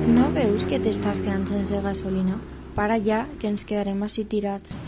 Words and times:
No 0.00 0.30
veus 0.32 0.64
que 0.64 0.78
t'estàs 0.80 1.18
quedant 1.20 1.42
sense 1.44 1.76
gasolina? 1.84 2.38
Para 2.72 2.96
ja, 3.04 3.18
que 3.40 3.50
ens 3.50 3.66
quedarem 3.68 3.98
així 4.06 4.22
tirats. 4.24 4.78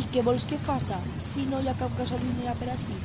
I 0.00 0.06
què 0.14 0.22
vols 0.24 0.46
que 0.48 0.56
faça 0.56 0.96
si 1.20 1.44
no 1.50 1.60
hi 1.60 1.68
ha 1.68 1.74
cap 1.76 1.92
gasolinera 1.98 2.54
per 2.56 2.70
ací? 2.72 2.96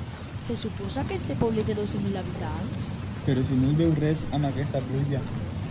Se 0.45 0.55
suposa 0.55 1.03
que 1.09 1.17
este 1.19 1.35
poble 1.41 1.65
té 1.67 1.75
12.000 1.75 2.15
habitants? 2.21 2.93
Però 3.25 3.43
si 3.49 3.57
no 3.59 3.73
hi 3.73 3.75
veus 3.81 3.99
res 3.99 4.23
amb 4.31 4.47
aquesta 4.51 4.79
pluja, 4.87 5.19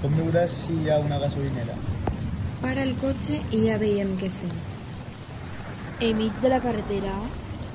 com 0.02 0.20
veuràs 0.20 0.58
si 0.66 0.76
hi 0.82 0.92
ha 0.92 1.00
una 1.00 1.20
gasolinera? 1.24 1.78
Para 2.60 2.84
el 2.84 2.92
cotxe 3.00 3.40
i 3.40 3.64
ja 3.64 3.80
veiem 3.80 4.12
què 4.20 4.28
fem. 4.28 4.52
Enmig 6.10 6.44
de 6.44 6.52
la 6.52 6.60
carretera? 6.60 7.16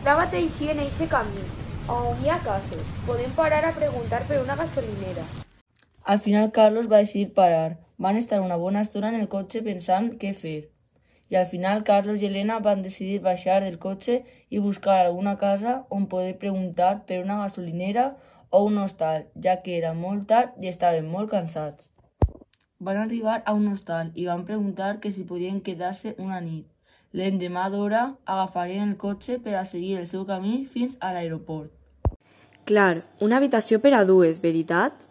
Lava't 0.05 0.37
així 0.37 0.69
en 0.75 0.85
eixe 0.85 1.09
camí, 1.17 1.49
on 1.97 2.21
hi 2.21 2.29
ha 2.29 2.37
cases. 2.45 2.95
Podem 3.09 3.33
parar 3.41 3.65
a 3.65 3.75
preguntar 3.81 4.21
per 4.29 4.43
una 4.45 4.61
gasolinera. 4.61 5.25
Al 6.07 6.19
final 6.19 6.53
Carlos 6.53 6.89
va 6.89 6.99
decidir 7.03 7.33
parar. 7.33 7.79
Van 7.97 8.15
estar 8.15 8.39
una 8.39 8.55
bona 8.55 8.79
estona 8.79 9.09
en 9.09 9.15
el 9.19 9.27
cotxe 9.27 9.61
pensant 9.63 10.05
què 10.21 10.29
fer. 10.41 10.69
I 11.27 11.35
al 11.35 11.47
final 11.53 11.81
Carlos 11.89 12.21
i 12.21 12.27
Elena 12.29 12.59
van 12.67 12.83
decidir 12.85 13.17
baixar 13.25 13.57
del 13.63 13.75
cotxe 13.85 14.15
i 14.49 14.61
buscar 14.67 14.95
alguna 15.01 15.33
casa 15.41 15.73
on 15.97 16.05
poder 16.13 16.37
preguntar 16.43 16.91
per 17.09 17.17
una 17.23 17.41
gasolinera 17.41 18.05
o 18.49 18.61
un 18.63 18.77
hostal, 18.77 19.25
ja 19.43 19.57
que 19.65 19.75
era 19.79 19.91
molt 19.93 20.29
tard 20.29 20.55
i 20.63 20.71
estaven 20.71 21.09
molt 21.15 21.29
cansats. 21.33 21.89
Van 22.79 23.01
arribar 23.01 23.41
a 23.43 23.57
un 23.57 23.67
hostal 23.73 24.13
i 24.15 24.29
van 24.29 24.45
preguntar 24.45 25.01
que 25.01 25.11
si 25.11 25.25
podien 25.33 25.59
quedar-se 25.59 26.15
una 26.29 26.39
nit. 26.39 26.71
L'endemà 27.11 27.67
d'hora 27.75 28.05
agafarien 28.23 28.87
el 28.93 28.95
cotxe 29.03 29.41
per 29.43 29.59
a 29.59 29.65
seguir 29.65 29.97
el 29.99 30.07
seu 30.07 30.23
camí 30.31 30.63
fins 30.63 30.95
a 31.01 31.11
l'aeroport. 31.11 31.75
Clar, 32.63 33.03
una 33.19 33.43
habitació 33.43 33.83
per 33.83 33.93
a 33.99 34.05
dues, 34.07 34.39
veritat? 34.39 35.06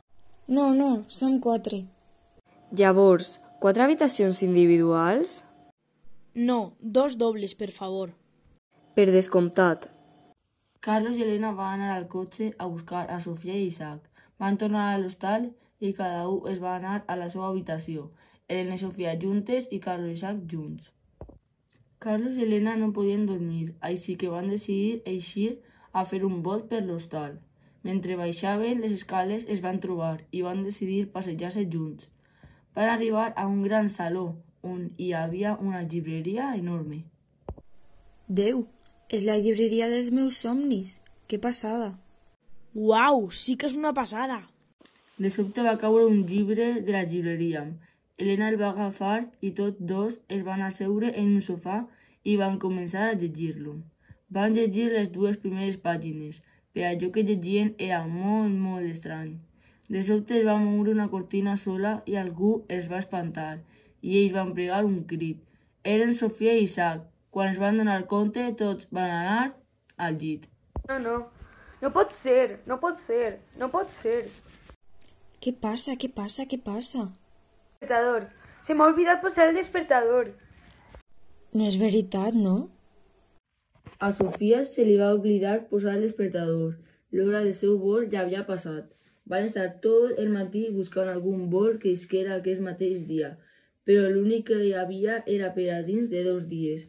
No, 0.49 0.73
no, 0.75 1.05
som 1.09 1.41
quatre. 1.41 1.81
Llavors, 2.71 3.41
quatre 3.59 3.83
habitacions 3.83 4.45
individuals? 4.47 5.41
No, 6.35 6.77
dos 6.79 7.17
dobles, 7.19 7.57
per 7.59 7.73
favor. 7.75 8.13
Per 8.95 9.09
descomptat. 9.11 9.89
Carlos 10.79 11.17
i 11.19 11.25
Elena 11.25 11.51
van 11.51 11.81
anar 11.81 11.97
al 11.97 12.07
cotxe 12.07 12.53
a 12.63 12.69
buscar 12.71 13.09
a 13.11 13.19
Sofia 13.25 13.57
i 13.59 13.67
Isaac. 13.73 14.05
Van 14.39 14.55
tornar 14.61 14.85
a 14.93 15.01
l'hostal 15.03 15.49
i 15.81 15.91
cada 15.99 16.29
un 16.31 16.47
es 16.53 16.63
va 16.63 16.77
anar 16.77 17.01
a 17.09 17.17
la 17.19 17.27
seva 17.33 17.49
habitació. 17.49 18.13
Elena 18.47 18.79
i 18.79 18.85
Sofia 18.85 19.17
juntes 19.19 19.67
i 19.73 19.81
Carlos 19.83 20.13
i 20.15 20.21
Isaac 20.21 20.47
junts. 20.47 20.93
Carlos 21.99 22.39
i 22.39 22.47
Elena 22.47 22.77
no 22.79 22.93
podien 22.95 23.27
dormir, 23.27 23.75
així 23.81 24.15
que 24.15 24.31
van 24.31 24.47
decidir 24.55 25.03
eixir 25.11 25.57
a 25.91 26.07
fer 26.07 26.23
un 26.23 26.39
volt 26.47 26.71
per 26.71 26.85
l'hostal. 26.87 27.41
Mentre 27.87 28.17
baixaven 28.19 28.81
les 28.83 28.95
escales 28.97 29.45
es 29.55 29.61
van 29.63 29.77
trobar 29.83 30.17
i 30.35 30.43
van 30.43 30.65
decidir 30.67 31.05
passejar-se 31.15 31.63
junts. 31.73 32.09
Van 32.75 32.91
arribar 32.91 33.29
a 33.37 33.47
un 33.47 33.63
gran 33.63 33.91
saló 33.97 34.27
on 34.63 34.89
hi 34.99 35.13
havia 35.15 35.53
una 35.63 35.83
llibreria 35.83 36.49
enorme. 36.59 37.05
Déu, 38.27 38.65
és 39.09 39.23
la 39.29 39.37
llibreria 39.39 39.87
dels 39.93 40.11
meus 40.11 40.41
somnis. 40.43 40.97
Que 41.29 41.39
passada. 41.39 41.93
Uau, 42.75 43.29
sí 43.31 43.55
que 43.55 43.71
és 43.71 43.77
una 43.79 43.93
passada. 43.95 44.41
De 45.19 45.31
sobte 45.31 45.63
va 45.67 45.79
caure 45.79 46.09
un 46.11 46.25
llibre 46.27 46.67
de 46.89 46.93
la 46.97 47.05
llibreria. 47.13 47.63
Elena 48.19 48.51
el 48.51 48.59
va 48.61 48.73
agafar 48.73 49.21
i 49.47 49.53
tots 49.61 49.79
dos 49.93 50.19
es 50.37 50.43
van 50.49 50.67
asseure 50.67 51.13
en 51.23 51.37
un 51.37 51.47
sofà 51.47 51.85
i 52.25 52.37
van 52.43 52.59
començar 52.67 53.07
a 53.07 53.17
llegir-lo. 53.23 53.79
Van 54.29 54.59
llegir 54.59 54.91
les 54.93 55.13
dues 55.15 55.39
primeres 55.43 55.79
pàgines, 55.87 56.43
però 56.77 56.91
allò 56.93 57.09
que 57.09 57.23
llegien 57.25 57.71
era 57.81 58.03
molt, 58.05 58.53
molt 58.53 58.85
estrany. 58.85 59.31
De 59.89 60.03
sobte 60.05 60.35
es 60.37 60.43
va 60.45 60.59
moure 60.61 60.93
una 60.93 61.07
cortina 61.09 61.55
sola 61.57 61.93
i 62.05 62.19
algú 62.21 62.51
es 62.77 62.91
va 62.93 62.99
espantar 63.01 63.63
i 64.05 64.19
ells 64.19 64.35
van 64.35 64.51
pregar 64.59 64.83
un 64.85 64.99
crit. 65.09 65.39
Eren 65.93 66.13
Sofia 66.19 66.53
i 66.53 66.67
Isaac. 66.67 67.07
Quan 67.33 67.55
es 67.55 67.63
van 67.63 67.81
donar 67.81 67.97
compte, 68.11 68.45
tots 68.61 68.91
van 68.93 69.09
anar 69.09 69.41
al 69.97 70.21
llit. 70.21 70.45
No, 70.91 70.99
no. 71.01 71.17
No 71.81 71.93
pot 71.97 72.13
ser, 72.19 72.61
no 72.69 72.77
pot 72.83 73.01
ser, 73.01 73.39
no 73.57 73.71
pot 73.73 73.97
ser. 74.03 74.19
Què 75.41 75.57
passa, 75.57 75.97
què 75.97 76.13
passa, 76.13 76.45
què 76.45 76.61
passa? 76.61 77.07
Despertador. 77.81 78.29
Se 78.69 78.77
m'ha 78.77 78.93
oblidat 78.93 79.25
posar 79.25 79.49
el 79.49 79.57
despertador. 79.57 80.33
No 81.57 81.73
és 81.73 81.81
veritat, 81.81 82.37
no? 82.37 82.67
A 83.99 84.13
Sofia 84.13 84.59
se 84.69 84.85
li 84.85 84.95
va 85.01 85.15
oblidar 85.15 85.69
posar 85.71 85.95
el 85.97 86.03
despertador. 86.05 86.73
L'hora 87.17 87.39
del 87.45 87.55
seu 87.57 87.79
vol 87.81 88.11
ja 88.13 88.21
havia 88.23 88.43
passat. 88.49 88.91
Van 89.33 89.47
estar 89.49 89.65
tot 89.87 90.19
el 90.25 90.29
matí 90.35 90.67
buscant 90.75 91.09
algun 91.09 91.47
vol 91.55 91.79
que 91.81 91.95
isquera 91.97 92.35
aquest 92.35 92.61
mateix 92.67 93.07
dia, 93.09 93.31
però 93.89 94.11
l'únic 94.13 94.45
que 94.51 94.59
hi 94.67 94.75
havia 94.83 95.23
era 95.37 95.49
per 95.57 95.71
a 95.73 95.81
dins 95.87 96.13
de 96.13 96.27
dos 96.29 96.45
dies. 96.51 96.85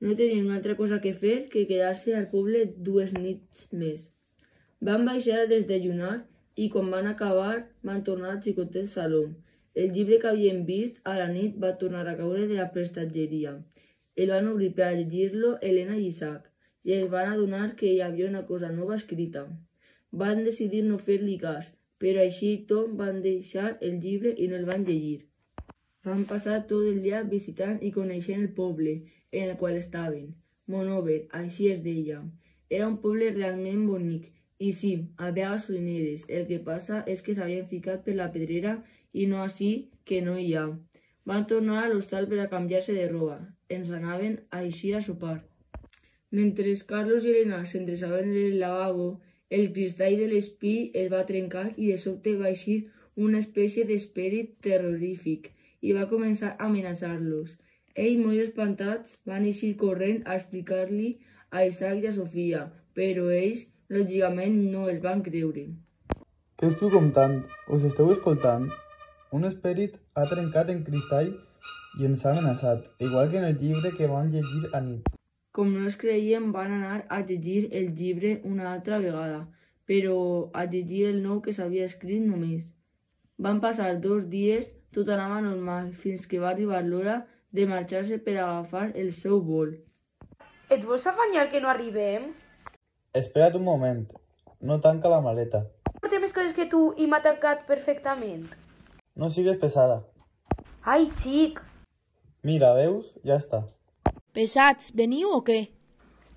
No 0.00 0.14
tenien 0.14 0.46
una 0.46 0.60
altra 0.60 0.76
cosa 0.78 1.00
que 1.02 1.12
fer 1.24 1.36
que 1.50 1.66
quedar-se 1.66 2.14
al 2.14 2.30
poble 2.30 2.62
dues 2.90 3.10
nits 3.18 3.66
més. 3.72 4.08
Van 4.78 5.02
baixar 5.10 5.40
a 5.42 5.50
desdellunar 5.50 6.14
i 6.54 6.70
quan 6.70 6.90
van 6.94 7.10
acabar 7.10 7.64
van 7.82 8.06
tornar 8.06 8.30
al 8.30 8.42
xicotet 8.46 8.86
saló. 8.86 9.24
El 9.74 9.90
llibre 9.90 10.22
que 10.22 10.30
havien 10.30 10.62
vist 10.70 11.02
a 11.02 11.18
la 11.18 11.26
nit 11.34 11.58
va 11.58 11.74
tornar 11.82 12.06
a 12.06 12.14
caure 12.20 12.46
de 12.46 12.62
la 12.62 12.70
prestatgeria. 12.70 13.58
El 14.16 14.30
van 14.30 14.48
obrir 14.48 14.72
per 14.78 14.88
a 14.88 14.96
llegir-lo 14.96 15.56
Helena 15.60 15.96
i 15.98 16.08
Isaac 16.08 16.50
i 16.88 16.92
es 16.96 17.06
van 17.14 17.30
adonar 17.32 17.64
que 17.78 17.88
hi 17.92 18.00
havia 18.04 18.28
una 18.28 18.44
cosa 18.50 18.70
nova 18.74 18.94
escrita. 19.00 19.46
Van 20.22 20.44
decidir 20.48 20.82
no 20.86 20.98
fer-li 21.06 21.38
cas, 21.42 21.72
però 21.98 22.22
així 22.22 22.50
tot 22.70 22.92
van 23.00 23.22
deixar 23.24 23.72
el 23.88 23.98
llibre 24.04 24.34
i 24.36 24.46
no 24.50 24.60
el 24.60 24.68
van 24.68 24.84
llegir. 24.86 25.24
Van 26.04 26.22
passar 26.30 26.60
tot 26.70 26.86
el 26.90 27.00
dia 27.02 27.22
visitant 27.34 27.80
i 27.82 27.90
coneixent 27.96 28.42
el 28.44 28.52
poble 28.58 28.94
en 29.32 29.48
el 29.48 29.56
qual 29.56 29.80
estaven. 29.80 30.34
Monover, 30.66 31.20
així 31.40 31.70
es 31.72 31.82
deia. 31.84 32.20
Era 32.70 32.88
un 32.88 32.98
poble 33.02 33.30
realment 33.32 33.86
bonic 33.88 34.30
i 34.58 34.70
sí, 34.72 34.92
havia 35.16 35.50
gasolineres. 35.56 36.26
El 36.28 36.46
que 36.50 36.60
passa 36.68 37.02
és 37.14 37.24
que 37.24 37.34
s'havien 37.34 37.66
ficat 37.72 38.04
per 38.06 38.14
la 38.20 38.30
pedrera 38.36 38.78
i 39.12 39.26
no 39.30 39.42
així 39.42 39.70
que 40.04 40.20
no 40.22 40.38
hi 40.38 40.52
ha. 40.54 40.68
Van 41.24 41.46
tornar 41.50 41.82
a 41.82 41.90
l'hostal 41.90 42.28
per 42.30 42.40
a 42.44 42.50
canviar-se 42.52 42.94
de 42.96 43.08
roba. 43.10 43.38
Ens 43.68 43.90
anaven 43.90 44.40
a 44.50 44.62
eixir 44.64 44.94
a 44.96 45.00
sopar. 45.00 45.38
Mentre 46.30 46.72
Carlos 46.86 47.24
i 47.24 47.30
Elena 47.30 47.64
s'endreçaven 47.64 48.30
en 48.30 48.38
el 48.46 48.58
lavabo, 48.60 49.20
el 49.50 49.72
cristall 49.72 50.16
de 50.18 50.26
l'espí 50.28 50.90
es 51.02 51.10
va 51.12 51.24
trencar 51.28 51.66
i 51.76 51.92
de 51.92 51.98
sobte 52.04 52.34
va 52.40 52.50
eixir 52.50 52.78
una 53.16 53.38
espècie 53.38 53.84
d'esperit 53.88 54.56
terrorífic 54.66 55.52
i 55.80 55.94
va 55.96 56.08
començar 56.10 56.50
a 56.54 56.66
amenaçar-los. 56.66 57.54
Ells, 57.94 58.18
molt 58.18 58.42
espantats, 58.42 59.18
van 59.30 59.44
eixir 59.46 59.76
corrent 59.78 60.24
a 60.26 60.34
explicar-li 60.40 61.10
a 61.54 61.62
Isaac 61.68 62.02
i 62.02 62.10
a 62.10 62.14
Sofia, 62.16 62.64
però 62.98 63.28
ells, 63.30 63.68
lògicament, 63.94 64.56
no 64.72 64.88
els 64.90 65.02
van 65.04 65.22
creure. 65.22 65.68
Què 66.58 66.70
esteu 66.72 66.90
comptant? 66.90 67.40
Us 67.70 67.86
esteu 67.86 68.10
escoltant? 68.10 68.66
Un 69.38 69.46
esperit 69.46 69.94
ha 70.18 70.26
trencat 70.30 70.74
en 70.74 70.82
cristall 70.88 71.30
i 71.98 72.06
ens 72.08 72.24
ha 72.24 72.32
amenaçat, 72.32 72.86
igual 72.98 73.30
que 73.30 73.38
en 73.38 73.44
el 73.44 73.58
llibre 73.58 73.92
que 73.96 74.08
van 74.10 74.30
llegir 74.32 74.70
a 74.72 74.80
nit. 74.80 75.08
Com 75.54 75.70
no 75.72 75.84
es 75.86 75.96
creien, 75.96 76.50
van 76.52 76.72
anar 76.74 77.04
a 77.08 77.20
llegir 77.22 77.68
el 77.70 77.92
llibre 77.94 78.40
una 78.44 78.72
altra 78.72 78.98
vegada, 78.98 79.44
però 79.86 80.16
a 80.52 80.64
llegir 80.64 81.04
el 81.10 81.20
nou 81.22 81.40
que 81.42 81.52
s'havia 81.54 81.84
escrit 81.86 82.24
només. 82.24 82.72
Van 83.38 83.60
passar 83.62 83.92
dos 84.02 84.26
dies, 84.30 84.72
tot 84.94 85.10
anava 85.14 85.40
normal, 85.44 85.92
fins 85.94 86.26
que 86.26 86.40
va 86.42 86.50
arribar 86.50 86.82
l'hora 86.82 87.20
de 87.54 87.66
marxar-se 87.70 88.18
per 88.18 88.34
agafar 88.38 88.88
el 88.98 89.12
seu 89.14 89.38
vol. 89.46 89.76
Et 90.70 90.82
vols 90.82 91.06
afanyar 91.06 91.46
que 91.52 91.60
no 91.62 91.70
arribem? 91.70 92.32
Espera't 93.14 93.54
un 93.54 93.62
moment. 93.68 94.02
No 94.60 94.80
tanca 94.82 95.12
la 95.12 95.20
maleta. 95.22 95.62
Portem 96.00 96.24
més 96.24 96.34
coses 96.34 96.54
que 96.56 96.66
tu 96.72 96.80
i 96.98 97.06
m'ha 97.06 97.20
tancat 97.22 97.62
perfectament. 97.68 98.48
No 99.14 99.30
sigues 99.30 99.60
pesada. 99.62 100.00
Ai, 100.82 101.06
xic, 101.22 101.60
Mira, 102.44 102.74
veus? 102.76 103.08
Ja 103.24 103.40
està. 103.40 103.64
Pesats, 104.36 104.92
veniu 104.94 105.32
o 105.32 105.40
què? 105.46 105.62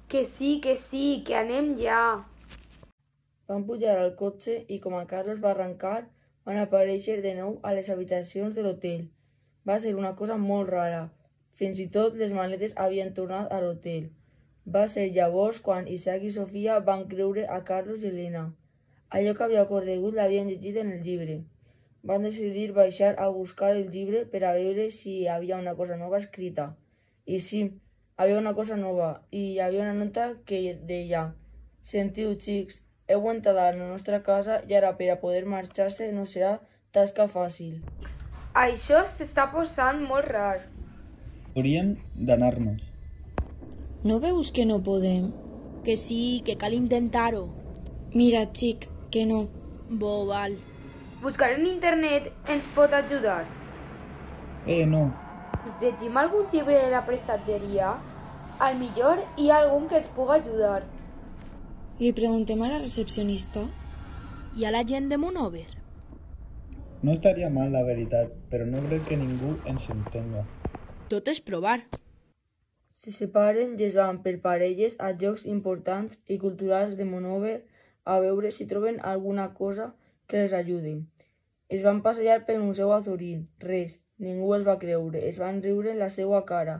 que 0.08 0.26
sí, 0.26 0.62
que 0.62 0.78
sí, 0.78 1.24
que 1.26 1.36
anem 1.36 1.74
ja. 1.80 2.02
Van 3.48 3.66
pujar 3.68 3.98
al 4.00 4.14
cotxe 4.20 4.54
i 4.72 4.80
com 4.84 4.96
a 4.96 5.04
Carlos 5.10 5.42
va 5.44 5.52
arrencar, 5.52 5.98
van 6.48 6.60
aparèixer 6.62 7.18
de 7.26 7.34
nou 7.40 7.58
a 7.64 7.74
les 7.76 7.90
habitacions 7.92 8.56
de 8.56 8.64
l'hotel. 8.64 9.02
Va 9.68 9.76
ser 9.84 9.96
una 9.96 10.14
cosa 10.16 10.38
molt 10.44 10.72
rara. 10.72 11.02
Fins 11.60 11.80
i 11.84 11.90
tot 11.98 12.16
les 12.16 12.32
maletes 12.38 12.76
havien 12.86 13.12
tornat 13.18 13.52
a 13.52 13.60
l'hotel. 13.64 14.08
Va 14.76 14.86
ser 14.94 15.10
llavors 15.18 15.60
quan 15.66 15.92
Isaac 15.98 16.24
i 16.24 16.32
Sofia 16.32 16.80
van 16.92 17.04
creure 17.12 17.44
a 17.58 17.60
Carlos 17.68 18.04
i 18.04 18.12
Elena. 18.12 18.46
Allò 19.10 19.36
que 19.36 19.44
havia 19.44 19.68
ocorregut 19.68 20.16
l'havien 20.16 20.48
llegit 20.48 20.80
en 20.84 20.92
el 20.96 21.04
llibre. 21.04 21.42
Van 22.08 22.24
decidir 22.24 22.72
baixar 22.76 23.16
a 23.20 23.28
buscar 23.36 23.74
el 23.76 23.90
llibre 23.92 24.24
per 24.32 24.46
a 24.48 24.54
veure 24.56 24.90
si 24.96 25.18
hi 25.22 25.28
havia 25.28 25.58
una 25.60 25.76
cosa 25.76 25.98
nova 26.00 26.22
escrita. 26.22 26.70
I 27.26 27.40
sí, 27.44 27.66
havia 28.16 28.38
una 28.40 28.54
cosa 28.56 28.78
nova 28.80 29.10
i 29.32 29.42
hi 29.52 29.60
havia 29.60 29.84
una 29.84 29.98
nota 29.98 30.30
que 30.48 30.62
deia 30.88 31.26
Sentiu, 31.88 32.34
xics, 32.36 32.82
heu 33.08 33.28
entrat 33.32 33.58
a 33.60 33.68
la 33.72 33.90
nostra 33.90 34.18
casa 34.24 34.58
i 34.68 34.76
ara 34.76 34.90
per 35.00 35.08
a 35.14 35.20
poder 35.22 35.46
marxar-se 35.48 36.10
no 36.12 36.26
serà 36.28 36.58
tasca 36.96 37.28
fàcil. 37.32 37.78
Això 38.64 39.04
s'està 39.14 39.46
posant 39.54 40.02
molt 40.10 40.28
rar. 40.32 40.58
Hauríem 41.56 41.94
d'anar-nos. 42.30 42.82
No 44.04 44.20
veus 44.24 44.52
que 44.52 44.66
no 44.66 44.82
podem? 44.84 45.30
Que 45.86 45.96
sí, 45.96 46.42
que 46.44 46.58
cal 46.60 46.76
intentar-ho. 46.76 47.46
Mira, 48.16 48.44
xic, 48.52 48.90
que 49.12 49.26
no. 49.30 49.46
Bo, 49.90 50.26
val. 50.28 50.60
Buscar 51.22 51.52
en 51.54 51.66
internet 51.66 52.30
ens 52.46 52.66
pot 52.76 52.92
ajudar. 52.94 53.46
Eh, 54.68 54.86
no. 54.86 55.08
Llegim 55.82 56.18
algun 56.18 56.46
llibre 56.52 56.78
de 56.78 56.92
la 56.92 57.02
prestatgeria? 57.08 57.96
Al 58.60 58.78
millor 58.78 59.24
hi 59.38 59.50
ha 59.50 59.64
algun 59.64 59.88
que 59.90 59.98
ens 59.98 60.12
pugui 60.14 60.38
ajudar. 60.38 60.84
Li 61.98 62.14
preguntem 62.14 62.62
a 62.62 62.70
la 62.70 62.84
recepcionista. 62.84 63.66
I 64.58 64.70
a 64.70 64.72
la 64.74 64.84
gent 64.86 65.10
de 65.10 65.18
Monover? 65.18 65.66
No 67.02 67.14
estaria 67.14 67.50
mal, 67.50 67.74
la 67.74 67.84
veritat, 67.86 68.34
però 68.52 68.66
no 68.70 68.82
crec 68.86 69.10
que 69.10 69.18
ningú 69.18 69.58
ens 69.66 69.90
entenga. 69.90 70.46
Tot 71.10 71.28
és 71.34 71.42
provar. 71.42 71.80
Se 72.94 73.12
separen 73.14 73.78
i 73.78 73.90
es 73.90 73.98
van 73.98 74.22
per 74.22 74.40
parelles 74.42 74.98
a 75.02 75.14
llocs 75.18 75.46
importants 75.50 76.18
i 76.28 76.38
culturals 76.42 76.98
de 76.98 77.06
Monover 77.06 77.64
a 78.06 78.20
veure 78.22 78.52
si 78.52 78.66
troben 78.70 79.02
alguna 79.02 79.54
cosa 79.54 79.94
que 79.94 80.07
els 80.36 80.54
ajudi. 80.54 80.98
Es 81.70 81.84
van 81.84 82.02
passejar 82.04 82.46
pel 82.46 82.60
Museu 82.60 82.92
Azorín. 82.92 83.48
Res, 83.60 84.00
ningú 84.20 84.54
els 84.56 84.66
va 84.68 84.78
creure. 84.80 85.22
Es 85.28 85.40
van 85.40 85.62
riure 85.64 85.92
en 85.92 86.00
la 86.00 86.10
seva 86.10 86.42
cara. 86.46 86.76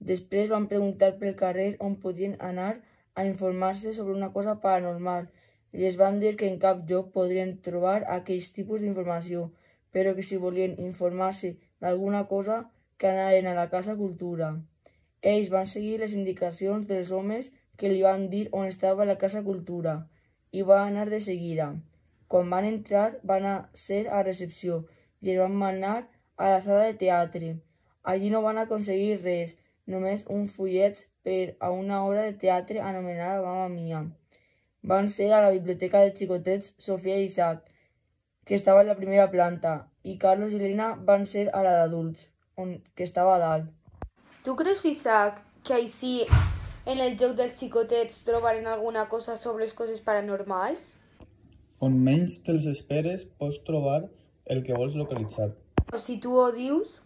Després 0.00 0.50
van 0.50 0.66
preguntar 0.66 1.12
pel 1.18 1.36
carrer 1.36 1.76
on 1.78 1.94
podien 2.02 2.34
anar 2.40 2.80
a 3.14 3.24
informar-se 3.24 3.92
sobre 3.94 4.14
una 4.14 4.32
cosa 4.32 4.56
paranormal 4.60 5.28
i 5.72 5.86
els 5.86 5.96
van 6.00 6.18
dir 6.18 6.34
que 6.36 6.48
en 6.48 6.58
cap 6.58 6.82
lloc 6.88 7.12
podrien 7.12 7.54
trobar 7.62 8.02
aquells 8.16 8.50
tipus 8.56 8.80
d'informació, 8.80 9.52
però 9.92 10.14
que 10.16 10.26
si 10.26 10.36
volien 10.36 10.74
informar-se 10.78 11.54
d'alguna 11.80 12.26
cosa 12.26 12.58
que 12.96 13.08
anaven 13.08 13.46
a 13.46 13.54
la 13.54 13.68
Casa 13.70 13.94
Cultura. 13.96 14.50
Ells 15.22 15.50
van 15.54 15.70
seguir 15.70 16.00
les 16.00 16.18
indicacions 16.18 16.90
dels 16.90 17.14
homes 17.14 17.52
que 17.76 17.88
li 17.88 18.02
van 18.02 18.28
dir 18.28 18.48
on 18.50 18.66
estava 18.66 19.06
la 19.06 19.18
Casa 19.22 19.42
Cultura 19.46 19.96
i 20.50 20.66
va 20.66 20.82
anar 20.84 21.08
de 21.10 21.20
seguida. 21.20 21.72
Quan 22.32 22.48
van 22.48 22.64
entrar 22.64 23.18
van 23.28 23.44
a 23.44 23.56
ser 23.76 24.06
a 24.08 24.22
recepció 24.24 24.76
i 25.20 25.34
es 25.34 25.38
van 25.38 25.56
manar 25.62 25.96
a 26.36 26.46
la 26.54 26.60
sala 26.64 26.86
de 26.86 26.94
teatre. 27.02 27.50
Allí 28.02 28.30
no 28.32 28.40
van 28.42 28.60
aconseguir 28.62 29.18
res, 29.20 29.52
només 29.86 30.22
un 30.36 30.46
fullet 30.48 31.02
per 31.22 31.56
a 31.60 31.70
una 31.70 31.98
obra 32.06 32.22
de 32.22 32.32
teatre 32.44 32.80
anomenada 32.80 33.42
Mamma 33.42 33.68
Mia. 33.68 34.00
Van 34.92 35.10
ser 35.16 35.28
a 35.32 35.42
la 35.44 35.50
biblioteca 35.50 36.00
de 36.00 36.14
xicotets 36.16 36.72
Sofia 36.86 37.18
i 37.20 37.28
Isaac, 37.28 37.68
que 38.46 38.54
estava 38.54 38.80
en 38.80 38.88
la 38.88 38.96
primera 38.96 39.28
planta, 39.30 39.74
i 40.02 40.16
Carlos 40.24 40.56
i 40.56 40.58
Elena 40.62 40.88
van 41.12 41.28
ser 41.34 41.44
a 41.52 41.62
la 41.62 41.76
d'adults, 41.82 42.24
on 42.56 42.78
que 42.96 43.04
estava 43.04 43.36
a 43.36 43.42
dalt. 43.44 43.68
Tu 44.42 44.56
creus, 44.56 44.86
Isaac, 44.88 45.44
que 45.62 45.76
així 45.76 46.16
en 46.86 46.98
el 46.98 47.20
joc 47.20 47.36
dels 47.38 47.60
xicotets 47.60 48.24
trobaren 48.24 48.66
alguna 48.66 49.06
cosa 49.12 49.36
sobre 49.36 49.68
les 49.68 49.76
coses 49.76 50.00
paranormals? 50.00 50.96
On 51.82 51.94
menys 52.06 52.36
te'ls 52.46 52.66
esperes, 52.70 53.22
pots 53.42 53.56
trobar 53.66 54.04
el 54.54 54.60
que 54.66 54.76
vols 54.78 54.94
localitzar. 54.98 55.48
Si 55.98 56.20
tu 56.22 56.36
ho 56.38 56.50
dius... 56.54 56.98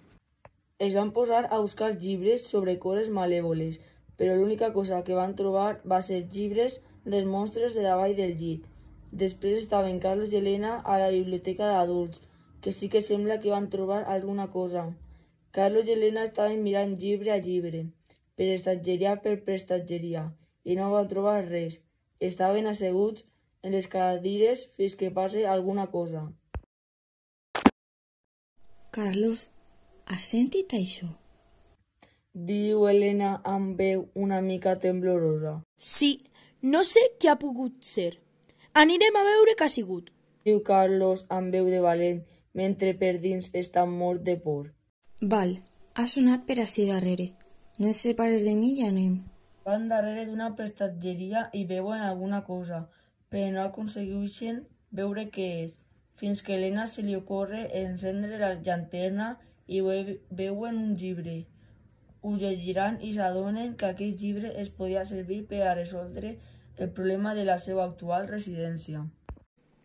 Es 0.86 0.92
van 0.92 1.10
posar 1.16 1.46
a 1.48 1.58
buscar 1.64 1.94
llibres 2.02 2.42
sobre 2.50 2.74
coses 2.80 3.06
malèvoles, 3.18 3.78
però 4.20 4.34
l'única 4.36 4.68
cosa 4.74 4.98
que 5.06 5.14
van 5.16 5.32
trobar 5.38 5.78
va 5.92 6.02
ser 6.04 6.18
llibres 6.34 6.74
dels 7.06 7.30
monstres 7.34 7.72
de 7.72 7.84
davall 7.86 8.12
del 8.18 8.34
llit. 8.40 8.66
Després 9.22 9.62
estaven 9.62 10.02
Carlos 10.02 10.34
i 10.34 10.36
Helena 10.42 10.74
a 10.84 10.98
la 11.00 11.08
biblioteca 11.14 11.70
d'adults, 11.70 12.20
que 12.60 12.74
sí 12.76 12.90
que 12.92 13.00
sembla 13.06 13.38
que 13.40 13.54
van 13.54 13.70
trobar 13.72 14.02
alguna 14.16 14.50
cosa. 14.58 14.82
Carlos 15.56 15.88
i 15.88 15.94
Helena 15.94 16.26
estaven 16.28 16.60
mirant 16.66 16.92
llibre 17.00 17.32
a 17.32 17.38
llibre, 17.46 17.86
prestatgeria 18.36 19.16
per 19.24 19.38
prestatgeria, 19.48 20.26
i 20.68 20.76
no 20.76 20.90
van 20.92 21.08
trobar 21.14 21.38
res. 21.48 21.80
Estaven 22.20 22.68
asseguts 22.68 23.24
en 23.66 23.74
les 23.74 23.88
cadires 23.90 24.68
fins 24.78 24.94
que 24.94 25.10
passe 25.10 25.42
alguna 25.50 25.88
cosa. 25.90 26.22
Carlos, 28.94 29.48
has 30.06 30.28
sentit 30.32 30.70
això? 30.78 31.08
Diu 32.50 32.86
Helena 32.86 33.32
amb 33.44 33.80
veu 33.80 34.06
una 34.14 34.38
mica 34.44 34.76
temblorosa. 34.78 35.56
Sí, 35.76 36.12
no 36.62 36.84
sé 36.86 37.02
què 37.18 37.32
ha 37.32 37.40
pogut 37.42 37.82
ser. 37.90 38.12
Anirem 38.86 39.18
a 39.18 39.24
veure 39.26 39.56
què 39.58 39.66
ha 39.66 39.72
sigut. 39.72 40.12
Diu 40.46 40.62
Carlos 40.64 41.24
amb 41.36 41.50
veu 41.56 41.66
de 41.72 41.82
valent, 41.82 42.22
mentre 42.54 42.94
per 43.00 43.16
dins 43.22 43.50
està 43.52 43.84
mort 43.90 44.22
de 44.22 44.36
por. 44.46 44.68
Val, 45.20 45.56
ha 45.96 46.06
sonat 46.06 46.46
per 46.46 46.60
ací 46.62 46.86
darrere. 46.86 47.32
No 47.80 47.90
et 47.90 47.98
separes 47.98 48.46
de 48.46 48.54
mi 48.54 48.76
i 48.78 48.86
anem. 48.86 49.16
Van 49.66 49.88
darrere 49.90 50.28
d'una 50.28 50.52
prestatgeria 50.54 51.48
i 51.52 51.64
veuen 51.66 52.04
alguna 52.04 52.44
cosa, 52.46 52.86
però 53.30 53.50
no 53.52 53.62
aconsegueixen 53.66 54.62
veure 54.90 55.26
què 55.34 55.48
és, 55.64 55.78
fins 56.16 56.42
que 56.42 56.54
a 56.54 56.56
Helena 56.56 56.86
se 56.86 57.02
li 57.02 57.16
ocorre 57.16 57.66
encendre 57.82 58.38
la 58.38 58.54
llanterna 58.54 59.38
i 59.66 59.80
ve- 59.80 60.20
veuen 60.30 60.78
un 60.78 60.94
llibre. 60.96 61.46
Ho 62.22 62.36
llegiran 62.36 62.98
i 63.02 63.12
s'adonen 63.14 63.76
que 63.76 63.86
aquest 63.86 64.20
llibre 64.22 64.52
es 64.60 64.70
podia 64.70 65.04
servir 65.04 65.44
per 65.46 65.62
a 65.62 65.74
resoldre 65.74 66.38
el 66.78 66.90
problema 66.90 67.34
de 67.34 67.44
la 67.44 67.58
seva 67.58 67.84
actual 67.84 68.26
residència. 68.28 69.04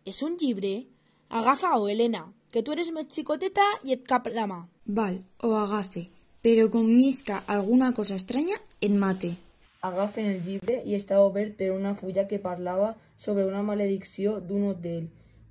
És 0.04 0.22
un 0.22 0.36
llibre? 0.40 0.86
Agafa-ho, 1.28 1.88
Helena, 1.88 2.32
que 2.50 2.62
tu 2.62 2.72
eres 2.72 2.90
més 2.92 3.06
xicoteta 3.08 3.62
i 3.84 3.92
et 3.94 4.02
cap 4.08 4.26
la 4.34 4.46
mà. 4.46 4.58
Val, 4.86 5.20
ho 5.42 5.54
agafe, 5.56 6.08
però 6.42 6.68
com 6.70 6.84
nisca 6.88 7.42
alguna 7.46 7.92
cosa 7.94 8.14
estranya, 8.18 8.58
et 8.80 8.90
mate. 8.90 9.36
Agafen 9.82 10.28
el 10.30 10.44
llibre 10.46 10.76
i 10.86 10.94
està 10.94 11.18
obert 11.18 11.56
per 11.58 11.72
una 11.74 11.96
fulla 11.98 12.28
que 12.30 12.38
parlava 12.42 12.92
sobre 13.16 13.46
una 13.48 13.64
maledicció 13.66 14.36
d'un 14.38 14.68
hotel. 14.68 15.08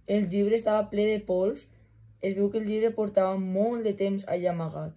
El 0.07 0.29
llibre 0.31 0.55
estava 0.55 0.87
ple 0.93 1.09
de 1.09 1.19
pols. 1.27 1.65
Es 2.21 2.37
veu 2.37 2.47
que 2.53 2.61
el 2.61 2.69
llibre 2.69 2.93
portava 2.95 3.35
molt 3.35 3.83
de 3.83 3.93
temps 3.99 4.23
allà 4.31 4.53
amagat. 4.53 4.95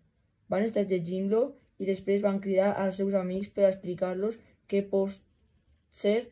Van 0.49 0.63
estar 0.63 0.87
llegint-lo 0.87 1.43
i 1.83 1.89
després 1.91 2.23
van 2.23 2.39
cridar 2.39 2.71
als 2.79 3.01
seus 3.03 3.19
amics 3.19 3.51
per 3.51 3.67
explicar-los 3.73 4.39
què 4.71 4.85
pot 4.87 5.19
ser 5.91 6.31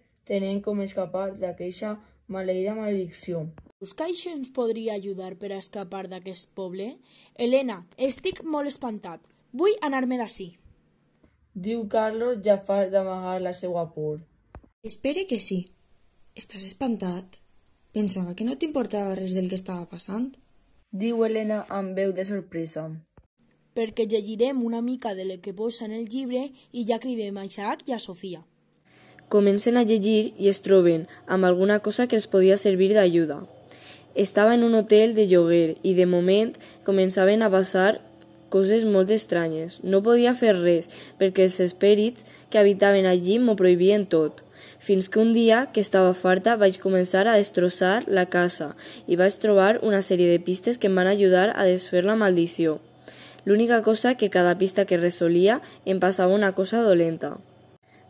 com 0.64 0.80
escapar 0.80 1.32
d'aquesta 1.36 1.96
maleïda 2.28 2.74
maledicció. 2.74 3.48
Creus 3.78 3.94
que 3.98 4.04
això 4.04 4.30
ens 4.30 4.54
podria 4.54 4.94
ajudar 4.94 5.34
per 5.36 5.50
a 5.52 5.58
escapar 5.58 6.06
d'aquest 6.08 6.54
poble? 6.54 6.98
Helena, 7.34 7.82
estic 7.98 8.44
molt 8.44 8.68
espantat. 8.68 9.26
Vull 9.52 9.74
anar-me 9.82 10.16
d'ací. 10.16 10.61
Diu 11.54 11.86
Carlos 11.86 12.38
ja 12.44 12.56
far 12.56 12.88
d'amagar 12.88 13.40
la 13.44 13.52
seva 13.52 13.84
por. 13.92 14.22
Espere 14.82 15.26
que 15.28 15.38
sí. 15.38 15.66
Estàs 16.34 16.64
espantat? 16.64 17.36
Pensava 17.92 18.32
que 18.34 18.46
no 18.48 18.56
t'importava 18.56 19.12
res 19.18 19.34
del 19.36 19.50
que 19.50 19.58
estava 19.60 19.84
passant. 19.84 20.30
Diu 20.90 21.20
Helena 21.26 21.66
amb 21.68 21.92
veu 21.96 22.14
de 22.16 22.24
sorpresa. 22.24 22.86
Perquè 23.76 24.06
llegirem 24.08 24.62
una 24.64 24.80
mica 24.80 25.12
de 25.14 25.26
lo 25.28 25.36
que 25.44 25.52
posa 25.52 25.84
en 25.84 25.92
el 25.92 26.08
llibre 26.08 26.46
i 26.72 26.86
ja 26.88 26.98
cridem 26.98 27.36
a 27.36 27.44
Isaac 27.44 27.84
i 27.86 27.92
a 27.92 27.98
Sofia. 28.00 28.40
Comencen 29.28 29.76
a 29.76 29.84
llegir 29.84 30.32
i 30.38 30.48
es 30.48 30.62
troben 30.64 31.04
amb 31.26 31.44
alguna 31.44 31.80
cosa 31.80 32.06
que 32.06 32.16
els 32.16 32.28
podia 32.32 32.56
servir 32.56 32.94
d'ajuda. 32.96 33.42
Estava 34.14 34.54
en 34.54 34.64
un 34.64 34.74
hotel 34.74 35.14
de 35.14 35.28
lloguer 35.28 35.76
i 35.82 35.92
de 36.00 36.08
moment 36.08 36.56
començaven 36.88 37.44
a 37.44 37.52
passar 37.52 38.00
coses 38.52 38.84
molt 38.84 39.10
estranyes. 39.14 39.80
No 39.82 40.02
podia 40.06 40.36
fer 40.38 40.54
res 40.58 40.90
perquè 41.18 41.48
els 41.48 41.58
espèrits 41.64 42.28
que 42.50 42.60
habitaven 42.60 43.08
allí 43.08 43.38
m'ho 43.40 43.56
prohibien 43.58 44.06
tot. 44.06 44.44
Fins 44.82 45.08
que 45.08 45.20
un 45.22 45.32
dia, 45.32 45.68
que 45.72 45.80
estava 45.80 46.14
farta, 46.14 46.56
vaig 46.58 46.78
començar 46.82 47.26
a 47.26 47.36
destrossar 47.38 48.02
la 48.06 48.26
casa 48.30 48.72
i 49.06 49.18
vaig 49.18 49.36
trobar 49.42 49.76
una 49.82 50.02
sèrie 50.02 50.30
de 50.30 50.40
pistes 50.42 50.78
que 50.78 50.90
em 50.90 50.98
van 50.98 51.10
ajudar 51.10 51.52
a 51.54 51.66
desfer 51.68 52.02
la 52.04 52.18
maldició. 52.18 52.80
L'única 53.44 53.80
cosa 53.82 54.14
que 54.14 54.30
cada 54.30 54.56
pista 54.58 54.84
que 54.84 54.98
resolia 54.98 55.60
em 55.86 55.98
passava 56.02 56.34
una 56.34 56.52
cosa 56.58 56.82
dolenta. 56.82 57.36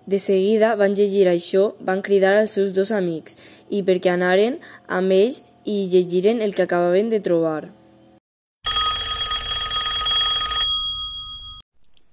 De 0.07 0.19
seguida 0.19 0.75
van 0.77 0.97
llegir 0.99 1.29
això, 1.29 1.73
van 1.81 2.03
cridar 2.03 2.35
als 2.39 2.57
seus 2.59 2.73
dos 2.73 2.91
amics 2.91 3.37
i 3.71 3.85
perquè 3.87 4.11
anaren 4.13 4.59
amb 4.89 5.15
ells 5.15 5.45
i 5.65 5.87
llegiren 5.93 6.43
el 6.43 6.57
que 6.57 6.67
acabaven 6.67 7.09
de 7.09 7.21
trobar. 7.21 7.82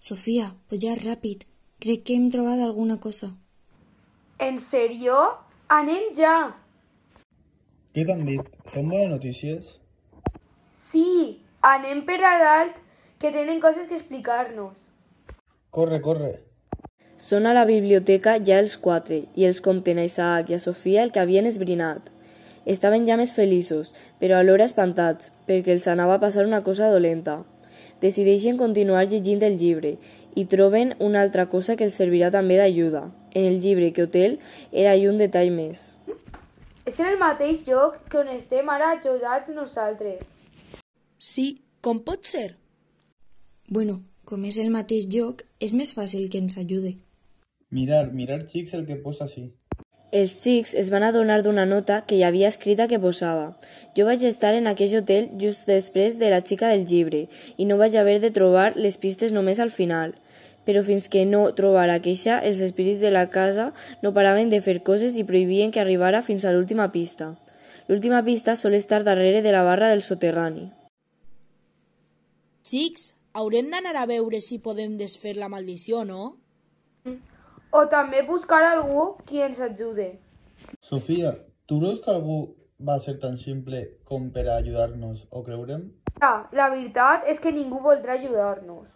Sofia, 0.10 0.48
puja 0.66 0.96
ràpid. 0.98 1.44
Crec 1.84 2.02
que 2.08 2.16
hem 2.18 2.32
trobat 2.34 2.64
alguna 2.66 2.96
cosa. 2.98 3.28
En 4.42 4.56
sèrio? 4.58 5.18
Anem 5.70 6.08
ja! 6.18 6.34
Què 7.94 8.06
t'han 8.08 8.24
dit? 8.26 8.48
Són 8.74 8.88
bones 8.90 9.12
notícies? 9.12 9.68
Sí, 10.90 11.04
anem 11.62 12.02
per 12.08 12.18
a 12.26 12.32
dalt, 12.42 12.80
que 13.22 13.30
tenen 13.36 13.62
coses 13.62 13.86
que 13.86 14.00
explicar-nos. 14.00 14.88
Corre, 15.78 16.02
corre. 16.02 16.32
Són 17.28 17.46
a 17.46 17.54
la 17.54 17.68
biblioteca 17.70 18.40
ja 18.50 18.58
els 18.64 18.80
quatre 18.82 19.22
i 19.38 19.46
els 19.46 19.62
compten 19.62 20.02
a 20.02 20.08
Isaac 20.10 20.50
i 20.50 20.58
a 20.58 20.62
Sofia 20.66 21.06
el 21.06 21.14
que 21.14 21.22
havien 21.22 21.46
esbrinat. 21.52 22.10
Estaven 22.66 23.06
ja 23.06 23.20
més 23.20 23.36
feliços, 23.38 23.94
però 24.18 24.42
alhora 24.42 24.66
espantats, 24.66 25.30
perquè 25.46 25.78
els 25.78 25.86
anava 25.92 26.18
a 26.18 26.26
passar 26.26 26.50
una 26.50 26.64
cosa 26.66 26.90
dolenta. 26.90 27.44
Decideixen 28.02 28.58
continuar 28.58 29.06
llegint 29.08 29.44
el 29.44 29.58
llibre 29.60 29.98
i 30.36 30.46
troben 30.46 30.94
una 31.04 31.22
altra 31.22 31.48
cosa 31.52 31.76
que 31.76 31.84
els 31.88 31.98
servirà 32.00 32.30
també 32.32 32.58
d'ajuda. 32.60 33.10
En 33.36 33.46
el 33.46 33.60
llibre 33.60 33.92
que 33.94 34.06
Hotel 34.08 34.40
era 34.72 34.96
un 35.10 35.18
detall 35.18 35.52
més. 35.52 35.96
És 36.86 37.00
en 37.00 37.10
el 37.12 37.20
mateix 37.22 37.68
lloc 37.68 38.00
que 38.10 38.22
on 38.22 38.32
estem 38.34 38.70
ara 38.70 38.94
ajudats 38.96 39.52
nosaltres. 39.54 40.24
Sí, 41.20 41.60
com 41.82 42.00
pot 42.00 42.26
ser? 42.26 42.56
Bueno, 43.68 44.00
com 44.26 44.46
és 44.46 44.58
el 44.58 44.72
mateix 44.74 45.06
lloc, 45.14 45.44
és 45.60 45.76
més 45.78 45.92
fàcil 45.94 46.30
que 46.32 46.40
ens 46.42 46.58
ajude. 46.58 46.96
Mirar, 47.70 48.08
mirar, 48.14 48.40
xics, 48.50 48.74
el 48.74 48.88
que 48.88 48.96
posa 49.04 49.28
així. 49.28 49.50
Els 50.12 50.32
xics 50.42 50.72
es 50.74 50.88
van 50.90 51.04
adonar 51.06 51.44
d'una 51.46 51.68
nota 51.70 52.00
que 52.10 52.16
hi 52.18 52.24
havia 52.26 52.48
escrita 52.50 52.88
que 52.90 52.98
posava 53.02 53.52
«Jo 53.98 54.08
vaig 54.08 54.24
estar 54.26 54.56
en 54.58 54.66
aquell 54.66 54.96
hotel 54.98 55.28
just 55.44 55.70
després 55.70 56.18
de 56.18 56.32
la 56.34 56.40
xica 56.42 56.72
del 56.72 56.88
llibre 56.90 57.28
i 57.58 57.68
no 57.70 57.78
vaig 57.78 57.94
haver 57.94 58.18
de 58.24 58.32
trobar 58.34 58.72
les 58.76 58.98
pistes 58.98 59.36
només 59.36 59.62
al 59.62 59.70
final. 59.70 60.16
Però 60.66 60.82
fins 60.88 61.06
que 61.14 61.28
no 61.30 61.44
trobara 61.54 62.00
queixa, 62.02 62.40
els 62.42 62.58
espírits 62.58 63.06
de 63.06 63.14
la 63.14 63.28
casa 63.30 63.70
no 64.02 64.14
paraven 64.18 64.50
de 64.50 64.64
fer 64.66 64.80
coses 64.82 65.14
i 65.14 65.28
prohibien 65.30 65.70
que 65.70 65.84
arribara 65.86 66.26
fins 66.26 66.42
a 66.42 66.56
l'última 66.58 66.90
pista. 66.92 67.36
L'última 67.88 68.26
pista 68.26 68.56
sol 68.56 68.74
estar 68.74 69.04
darrere 69.04 69.44
de 69.46 69.54
la 69.54 69.62
barra 69.62 69.94
del 69.94 70.02
soterrani. 70.02 70.72
Xics, 72.66 73.14
haurem 73.34 73.70
d'anar 73.70 73.94
a 73.94 74.10
veure 74.10 74.42
si 74.42 74.58
podem 74.58 74.98
desfer 74.98 75.38
la 75.38 75.54
maldició, 75.54 76.02
no? 76.02 76.39
O 77.72 77.86
també 77.86 78.24
buscar 78.26 78.64
algú 78.66 79.04
qui 79.26 79.44
ens 79.46 79.60
ajude. 79.62 80.08
Sofia, 80.82 81.36
tu 81.68 81.78
creus 81.80 82.00
que 82.02 82.10
algú 82.12 82.40
va 82.80 82.98
ser 83.00 83.20
tan 83.22 83.38
simple 83.38 83.82
com 84.10 84.30
per 84.34 84.48
a 84.48 84.58
ajudar-nos 84.58 85.28
o 85.30 85.44
creurem? 85.44 85.84
Ah, 86.20 86.50
la 86.52 86.70
veritat 86.74 87.28
és 87.30 87.40
que 87.40 87.54
ningú 87.54 87.82
voldrà 87.84 88.16
ajudar-nos. 88.18 88.88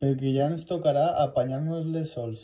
Perquè 0.00 0.32
ja 0.36 0.48
ens 0.52 0.66
tocarà 0.68 1.06
apanyar-nos-les 1.24 2.12
sols. 2.12 2.42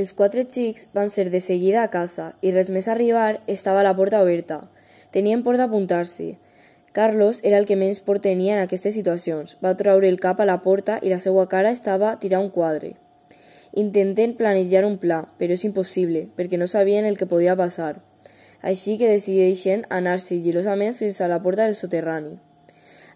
Els 0.00 0.12
quatre 0.16 0.46
xics 0.46 0.88
van 0.94 1.10
ser 1.10 1.28
de 1.30 1.40
seguida 1.44 1.82
a 1.82 1.90
casa 1.92 2.30
i 2.40 2.52
res 2.54 2.70
més 2.70 2.88
arribar 2.88 3.40
estava 3.46 3.82
la 3.82 3.94
porta 3.98 4.22
oberta. 4.22 4.60
Tenien 5.10 5.42
por 5.42 5.58
d'apuntar-s'hi. 5.60 6.30
Carlos 6.92 7.40
era 7.44 7.58
el 7.58 7.66
que 7.66 7.76
menys 7.76 8.00
por 8.00 8.20
tenia 8.24 8.56
en 8.56 8.64
aquestes 8.64 8.94
situacions. 8.94 9.58
Va 9.62 9.76
treure 9.76 10.08
el 10.08 10.18
cap 10.22 10.40
a 10.40 10.48
la 10.48 10.60
porta 10.62 10.98
i 11.02 11.12
la 11.12 11.20
seva 11.22 11.46
cara 11.46 11.70
estava 11.76 12.16
tirar 12.22 12.40
un 12.40 12.50
quadre. 12.54 12.96
Intenten 13.72 14.34
planejar 14.34 14.84
un 14.84 14.98
pla, 14.98 15.22
però 15.38 15.54
és 15.54 15.64
impossible, 15.64 16.26
perquè 16.36 16.58
no 16.58 16.66
sabien 16.66 17.06
el 17.06 17.16
que 17.16 17.28
podia 17.30 17.54
passar. 17.56 18.00
Així 18.60 18.96
que 18.98 19.08
decideixen 19.08 19.86
anar 19.88 20.18
sigilosament 20.20 20.96
fins 20.98 21.20
a 21.20 21.28
la 21.30 21.38
porta 21.42 21.64
del 21.64 21.78
soterrani. 21.78 22.38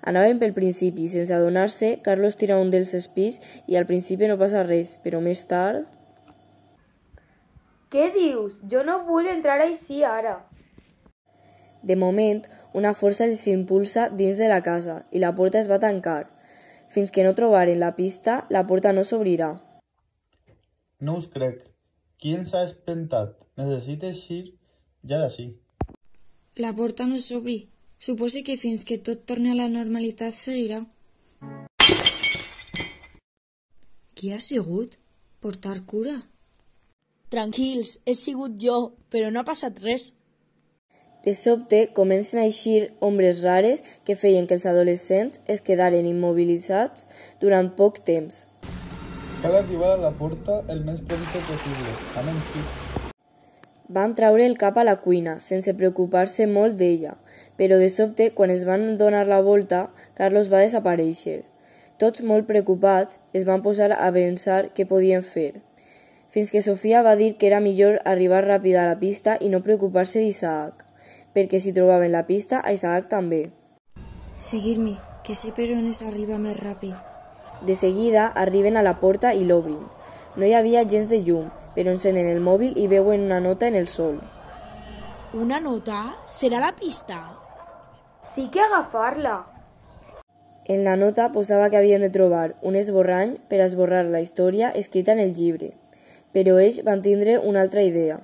Anaven 0.05 0.39
pel 0.39 0.53
principi, 0.53 1.09
sense 1.09 1.35
adonar-se, 1.35 1.99
Carlos 2.05 2.37
tira 2.37 2.61
un 2.61 2.71
dels 2.71 2.95
espis 2.95 3.41
i 3.67 3.77
al 3.77 3.87
principi 3.89 4.29
no 4.29 4.39
passa 4.39 4.63
res, 4.63 4.99
però 5.03 5.21
més 5.25 5.45
tard... 5.51 5.89
Què 7.95 8.11
dius? 8.15 8.59
Jo 8.71 8.83
no 8.87 9.01
vull 9.07 9.29
entrar 9.31 9.61
així 9.63 10.03
ara. 10.05 10.41
De 11.83 11.97
moment, 11.97 12.43
una 12.75 12.95
força 12.95 13.27
els 13.27 13.45
impulsa 13.51 14.09
dins 14.11 14.41
de 14.41 14.49
la 14.51 14.63
casa 14.67 15.03
i 15.11 15.21
la 15.23 15.35
porta 15.39 15.61
es 15.61 15.71
va 15.71 15.79
tancar. 15.83 16.25
Fins 16.89 17.13
que 17.15 17.25
no 17.27 17.37
trobaren 17.39 17.79
la 17.81 17.95
pista, 17.95 18.45
la 18.51 18.65
porta 18.67 18.93
no 18.93 19.05
s'obrirà. 19.05 19.53
No 21.05 21.19
us 21.21 21.27
crec. 21.29 21.59
Qui 22.17 22.31
ens 22.39 22.55
ha 22.57 22.63
espentat? 22.65 23.35
Necessita 23.61 24.09
eixir 24.09 24.43
ja 25.11 25.19
d'ací. 25.21 25.51
La 26.65 26.71
porta 26.79 27.05
no 27.11 27.19
s'obri. 27.21 27.57
Supose 28.07 28.41
que 28.47 28.57
fins 28.61 28.87
que 28.89 28.97
tot 29.09 29.27
torni 29.29 29.51
a 29.53 29.57
la 29.59 29.67
normalitat 29.73 30.33
seguirà. 30.39 30.79
Qui 34.17 34.33
ha 34.33 34.41
sigut? 34.41 34.97
Portar 35.45 35.77
cura? 35.93 36.17
Tranquils, 37.35 37.99
he 38.07 38.15
sigut 38.17 38.57
jo, 38.65 38.79
però 39.13 39.29
no 39.35 39.43
ha 39.43 39.49
passat 39.51 39.85
res. 39.85 40.09
De 41.27 41.37
sobte, 41.37 41.83
comencen 42.01 42.41
a 42.41 42.49
eixir 42.49 42.95
ombres 43.11 43.45
rares 43.45 43.85
que 44.09 44.17
feien 44.25 44.49
que 44.49 44.57
els 44.57 44.67
adolescents 44.73 45.41
es 45.57 45.65
quedaren 45.69 46.09
immobilitzats 46.09 47.09
durant 47.45 47.73
poc 47.77 48.01
temps. 48.09 48.45
Cal 49.45 49.57
arribar 49.57 49.91
a 49.93 49.97
la 50.01 50.11
porta 50.17 50.55
el 50.73 50.79
més 50.87 51.03
prompte 51.05 51.41
possible. 51.45 51.91
Anem, 52.17 52.39
xics. 52.49 53.11
Van 53.93 54.15
traure 54.17 54.47
el 54.49 54.57
cap 54.57 54.79
a 54.81 54.85
la 54.89 54.95
cuina, 55.05 55.35
sense 55.45 55.75
preocupar-se 55.77 56.47
molt 56.49 56.79
d'ella, 56.81 57.13
però 57.61 57.77
de 57.77 57.91
sobte, 57.93 58.31
quan 58.39 58.55
es 58.55 58.65
van 58.65 58.97
donar 58.97 59.27
la 59.29 59.43
volta, 59.45 59.83
Carlos 60.17 60.49
va 60.49 60.65
desaparèixer. 60.65 61.43
Tots 62.01 62.25
molt 62.25 62.49
preocupats, 62.49 63.21
es 63.37 63.45
van 63.45 63.61
posar 63.61 63.93
a 63.93 64.11
pensar 64.17 64.63
què 64.73 64.89
podien 64.89 65.21
fer. 65.21 65.61
Fins 66.33 66.49
que 66.49 66.65
Sofia 66.65 67.05
va 67.05 67.13
dir 67.21 67.35
que 67.37 67.53
era 67.53 67.61
millor 67.61 68.01
arribar 68.09 68.47
ràpid 68.49 68.81
a 68.81 68.89
la 68.95 68.99
pista 68.99 69.37
i 69.45 69.53
no 69.53 69.61
preocupar-se 69.61 70.25
d'Isaac, 70.25 70.87
perquè 71.37 71.61
si 71.61 71.77
trobaven 71.77 72.17
la 72.17 72.25
pista, 72.25 72.65
a 72.65 72.73
Isaac 72.73 73.13
també. 73.13 73.51
Seguir-me, 74.39 74.97
que 75.21 75.37
sé 75.37 75.53
per 75.53 75.69
on 75.77 75.91
es 75.93 76.01
arriba 76.01 76.41
més 76.41 76.57
ràpid. 76.65 77.14
De 77.63 77.75
seguida 77.75 78.27
arriben 78.27 78.77
a 78.77 78.83
la 78.83 78.99
porta 79.01 79.33
i 79.35 79.45
l'obrin. 79.45 79.81
No 80.37 80.47
hi 80.47 80.55
havia 80.55 80.85
gens 80.85 81.09
de 81.09 81.23
llum, 81.23 81.51
però 81.75 81.95
encenen 81.95 82.29
el 82.31 82.41
mòbil 82.41 82.79
i 82.79 82.87
veuen 82.89 83.27
una 83.29 83.41
nota 83.41 83.69
en 83.69 83.75
el 83.75 83.89
sol. 83.89 84.21
Una 85.35 85.61
nota? 85.61 86.17
Serà 86.27 86.61
la 86.63 86.75
pista? 86.77 87.19
Sí 88.35 88.49
que 88.51 88.61
agafar-la. 88.61 89.39
En 90.67 90.85
la 90.85 90.97
nota 90.97 91.31
posava 91.33 91.69
que 91.71 91.77
havien 91.77 92.01
de 92.01 92.11
trobar 92.11 92.55
un 92.63 92.77
esborrany 92.81 93.35
per 93.51 93.61
esborrar 93.61 94.05
la 94.07 94.23
història 94.25 94.71
escrita 94.71 95.13
en 95.13 95.21
el 95.25 95.35
llibre, 95.35 95.75
però 96.33 96.57
ells 96.63 96.81
van 96.87 97.03
tindre 97.03 97.37
una 97.39 97.61
altra 97.61 97.83
idea. 97.83 98.23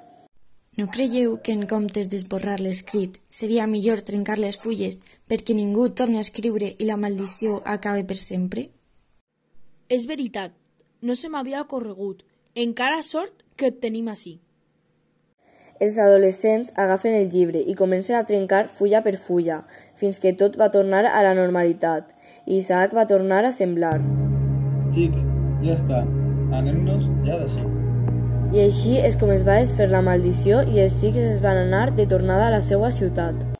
No 0.78 0.86
creieu 0.88 1.36
que 1.44 1.52
en 1.52 1.66
comptes 1.68 2.08
d'esborrar 2.08 2.60
l'escrit 2.62 3.18
seria 3.28 3.66
millor 3.66 4.00
trencar 4.06 4.38
les 4.38 4.56
fulles 4.56 5.00
perquè 5.28 5.52
ningú 5.58 5.88
torni 5.90 6.16
a 6.16 6.24
escriure 6.24 6.76
i 6.78 6.86
la 6.88 6.96
maldició 6.96 7.60
acabe 7.66 8.04
per 8.04 8.16
sempre? 8.16 8.70
És 9.90 10.04
veritat, 10.06 10.52
no 11.02 11.16
se 11.18 11.28
m'havia 11.28 11.64
ocorregut. 11.64 12.20
Encara 12.54 13.00
sort 13.02 13.40
que 13.58 13.72
et 13.72 13.80
tenim 13.82 14.06
així. 14.12 14.36
Els 15.82 15.96
adolescents 15.98 16.70
agafen 16.78 17.16
el 17.18 17.26
llibre 17.32 17.58
i 17.58 17.74
comencen 17.74 18.14
a 18.14 18.22
trencar 18.28 18.68
fulla 18.78 19.00
per 19.02 19.16
fulla, 19.18 19.64
fins 19.98 20.22
que 20.22 20.30
tot 20.44 20.54
va 20.60 20.70
tornar 20.70 21.02
a 21.08 21.24
la 21.26 21.34
normalitat 21.34 22.14
i 22.46 22.60
Isaac 22.60 22.94
va 22.94 23.08
tornar 23.10 23.42
a 23.48 23.50
semblar. 23.56 23.96
Xics, 24.94 25.26
ja 25.66 25.74
està. 25.74 26.04
Anem-nos 26.60 27.10
ja 27.26 27.42
d'ací. 27.42 27.66
I 28.54 28.62
així 28.68 28.94
és 29.10 29.18
com 29.18 29.34
es 29.34 29.42
va 29.46 29.58
desfer 29.58 29.90
la 29.90 30.06
maldició 30.06 30.62
i 30.70 30.84
els 30.84 31.02
xics 31.02 31.18
es 31.34 31.42
van 31.42 31.64
anar 31.66 31.88
de 31.98 32.06
tornada 32.06 32.46
a 32.46 32.54
la 32.54 32.62
seva 32.62 32.94
ciutat. 32.94 33.42